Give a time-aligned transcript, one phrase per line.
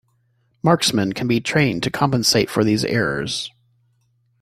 [0.63, 3.51] Marksmen can be trained to compensate for these errors.